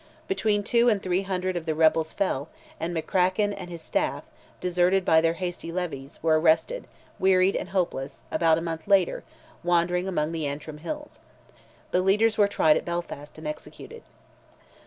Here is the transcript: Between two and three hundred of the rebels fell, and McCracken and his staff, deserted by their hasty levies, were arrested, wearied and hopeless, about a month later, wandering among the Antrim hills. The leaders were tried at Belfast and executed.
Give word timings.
Between 0.27 0.63
two 0.63 0.89
and 0.89 0.99
three 0.99 1.21
hundred 1.21 1.55
of 1.55 1.67
the 1.67 1.75
rebels 1.75 2.11
fell, 2.11 2.49
and 2.79 2.91
McCracken 2.97 3.53
and 3.55 3.69
his 3.69 3.83
staff, 3.83 4.23
deserted 4.59 5.05
by 5.05 5.21
their 5.21 5.33
hasty 5.35 5.71
levies, 5.71 6.17
were 6.23 6.39
arrested, 6.39 6.87
wearied 7.19 7.55
and 7.55 7.69
hopeless, 7.69 8.21
about 8.31 8.57
a 8.57 8.61
month 8.65 8.87
later, 8.87 9.23
wandering 9.63 10.07
among 10.07 10.31
the 10.31 10.47
Antrim 10.47 10.79
hills. 10.79 11.19
The 11.91 12.01
leaders 12.01 12.35
were 12.35 12.47
tried 12.47 12.77
at 12.77 12.85
Belfast 12.85 13.37
and 13.37 13.47
executed. 13.47 14.01